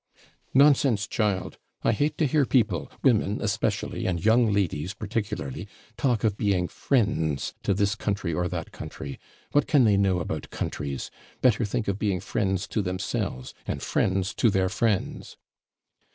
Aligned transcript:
'Nonsense, 0.55 1.05
child! 1.05 1.59
I 1.83 1.91
hate 1.91 2.17
to 2.17 2.25
hear 2.25 2.43
people, 2.43 2.91
women 3.03 3.37
especially, 3.39 4.07
and 4.07 4.25
young 4.25 4.51
ladies 4.51 4.95
particularly, 4.95 5.67
talk 5.95 6.23
of 6.23 6.37
being 6.37 6.67
friends 6.67 7.53
to 7.61 7.75
this 7.75 7.93
country 7.93 8.33
or 8.33 8.47
that 8.47 8.71
country. 8.71 9.19
What 9.51 9.67
can 9.67 9.83
they 9.83 9.97
know 9.97 10.19
about 10.19 10.49
countries? 10.49 11.11
Better 11.41 11.65
think 11.65 11.87
of 11.87 11.99
being 11.99 12.19
friends 12.19 12.65
to 12.69 12.81
themselves, 12.81 13.53
and 13.67 13.79
friends 13.83 14.33
to 14.33 14.49
their 14.49 14.69
friends.' 14.69 15.37